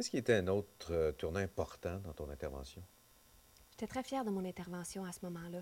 Qu'est-ce 0.00 0.10
qui 0.12 0.16
était 0.16 0.32
un 0.32 0.46
autre 0.46 0.94
euh, 0.94 1.12
tournant 1.12 1.40
important 1.40 1.98
dans 1.98 2.14
ton 2.14 2.30
intervention? 2.30 2.82
J'étais 3.70 3.86
très 3.86 4.02
fière 4.02 4.24
de 4.24 4.30
mon 4.30 4.46
intervention 4.46 5.04
à 5.04 5.12
ce 5.12 5.18
moment-là. 5.24 5.60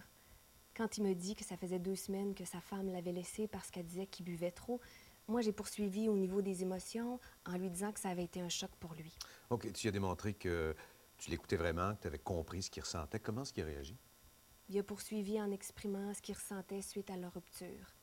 Quand 0.77 0.97
il 0.97 1.03
me 1.03 1.13
dit 1.13 1.35
que 1.35 1.43
ça 1.43 1.57
faisait 1.57 1.81
deux 1.81 1.97
semaines 1.97 2.37
que 2.37 2.45
sa 2.45 2.61
femme 2.61 2.87
l'avait 2.87 3.11
laissé 3.11 3.49
parce 3.49 3.73
qu'elle 3.73 3.87
disait 3.87 4.07
qu'il 4.07 4.25
buvait 4.25 4.53
trop, 4.53 4.81
moi, 5.27 5.41
j'ai 5.41 5.51
poursuivi 5.51 6.09
au 6.09 6.17
niveau 6.17 6.41
des 6.41 6.63
émotions 6.63 7.19
en 7.47 7.59
lui 7.59 7.69
disant 7.69 7.91
que 7.91 7.99
ça 7.99 8.11
avait 8.11 8.23
été 8.23 8.41
un 8.41 8.49
choc 8.49 8.71
pour 8.79 8.95
lui. 8.95 9.13
OK, 9.51 9.73
tu 9.73 9.89
as 9.89 9.91
démontré 9.91 10.35
que 10.35 10.73
tu 11.17 11.33
l'écoutais 11.33 11.57
vraiment, 11.57 11.97
que 11.97 12.03
tu 12.03 12.07
avais 12.07 12.21
compris 12.21 12.63
ce 12.63 12.71
qu'il 12.71 12.85
ressentait. 12.85 13.19
Comment 13.19 13.43
est-ce 13.43 13.53
qu'il 13.53 13.65
a 13.65 13.67
réagi? 13.67 13.99
Il 14.69 14.79
a 14.79 14.85
poursuivi 14.85 15.43
en 15.43 15.51
exprimant 15.51 16.15
ce 16.15 16.23
qu'il 16.23 16.37
ressentait 16.37 16.81
suite 16.81 17.11
à 17.11 17.17
leur 17.17 17.35
rupture. 17.35 17.98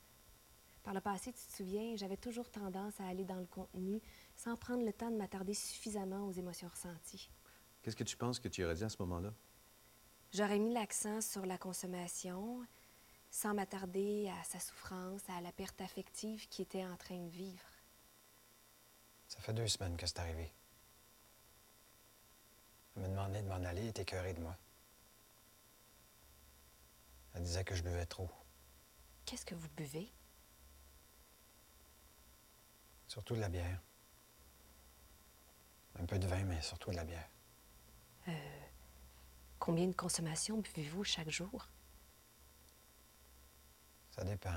Par 0.85 0.93
le 0.93 1.01
passé, 1.01 1.33
tu 1.33 1.43
te 1.43 1.51
souviens, 1.51 1.95
j'avais 1.95 2.15
toujours 2.15 2.47
tendance 2.51 2.99
à 2.99 3.07
aller 3.07 3.25
dans 3.25 3.39
le 3.39 3.47
contenu 3.47 3.99
sans 4.35 4.55
prendre 4.55 4.85
le 4.85 4.93
temps 4.93 5.09
de 5.09 5.17
m'attarder 5.17 5.55
suffisamment 5.55 6.27
aux 6.27 6.31
émotions 6.31 6.67
ressenties. 6.67 7.31
Qu'est-ce 7.81 7.95
que 7.95 8.03
tu 8.03 8.15
penses 8.15 8.39
que 8.39 8.47
tu 8.47 8.63
aurais 8.63 8.75
dit 8.75 8.83
à 8.83 8.89
ce 8.89 8.97
moment-là? 8.99 9.33
J'aurais 10.31 10.59
mis 10.59 10.71
l'accent 10.71 11.21
sur 11.21 11.43
la 11.47 11.57
consommation 11.57 12.63
sans 13.31 13.55
m'attarder 13.55 14.29
à 14.29 14.43
sa 14.43 14.59
souffrance, 14.59 15.23
à 15.27 15.41
la 15.41 15.51
perte 15.51 15.81
affective 15.81 16.47
qu'il 16.49 16.63
était 16.63 16.85
en 16.85 16.95
train 16.97 17.17
de 17.17 17.29
vivre. 17.29 17.65
Ça 19.27 19.39
fait 19.39 19.53
deux 19.53 19.67
semaines 19.67 19.97
que 19.97 20.05
c'est 20.05 20.19
arrivé. 20.19 20.53
Elle 22.95 23.01
me 23.01 23.07
demandait 23.07 23.41
de 23.41 23.47
m'en 23.47 23.55
aller, 23.55 23.81
elle 23.81 23.87
était 23.87 24.33
de 24.35 24.39
moi. 24.39 24.55
Elle 27.33 27.41
disait 27.41 27.63
que 27.63 27.73
je 27.73 27.81
buvais 27.81 28.05
trop. 28.05 28.29
Qu'est-ce 29.25 29.45
que 29.45 29.55
vous 29.55 29.69
buvez? 29.75 30.13
Surtout 33.15 33.35
de 33.35 33.39
la 33.39 33.47
bière. 33.47 33.81
Un 35.97 36.05
peu 36.05 36.19
de 36.19 36.27
vin, 36.27 36.43
mais 36.43 36.61
surtout 36.61 36.91
de 36.91 36.97
la 36.97 37.05
bière. 37.05 37.29
Euh, 38.27 38.61
combien 39.57 39.87
de 39.87 39.95
consommations 39.95 40.57
buvez-vous 40.57 41.05
chaque 41.05 41.29
jour? 41.29 41.69
Ça 44.09 44.25
dépend. 44.25 44.51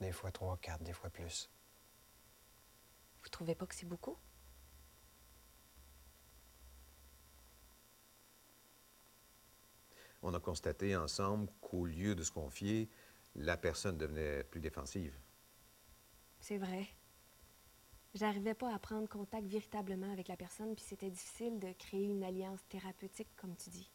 Des 0.00 0.12
fois 0.12 0.32
trois, 0.32 0.56
quatre, 0.56 0.82
des 0.82 0.94
fois 0.94 1.10
plus. 1.10 1.50
Vous 3.22 3.28
trouvez 3.28 3.54
pas 3.54 3.66
que 3.66 3.74
c'est 3.74 3.84
beaucoup? 3.84 4.16
On 10.22 10.32
a 10.32 10.40
constaté 10.40 10.96
ensemble 10.96 11.52
qu'au 11.60 11.84
lieu 11.84 12.14
de 12.14 12.22
se 12.22 12.32
confier, 12.32 12.88
la 13.34 13.58
personne 13.58 13.98
devenait 13.98 14.42
plus 14.42 14.60
défensive. 14.62 15.14
C'est 16.40 16.56
vrai. 16.56 16.88
J'arrivais 18.14 18.54
pas 18.54 18.72
à 18.74 18.78
prendre 18.78 19.08
contact 19.08 19.46
véritablement 19.46 20.12
avec 20.12 20.28
la 20.28 20.36
personne, 20.36 20.74
puis 20.74 20.84
c'était 20.86 21.10
difficile 21.10 21.58
de 21.58 21.72
créer 21.72 22.04
une 22.04 22.22
alliance 22.22 22.60
thérapeutique, 22.68 23.34
comme 23.36 23.56
tu 23.56 23.70
dis. 23.70 23.90